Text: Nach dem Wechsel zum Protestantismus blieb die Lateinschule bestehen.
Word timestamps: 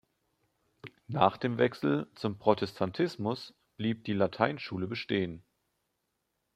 Nach 1.05 1.37
dem 1.37 1.59
Wechsel 1.59 2.09
zum 2.15 2.39
Protestantismus 2.39 3.53
blieb 3.77 4.03
die 4.05 4.13
Lateinschule 4.13 4.87
bestehen. 4.87 5.43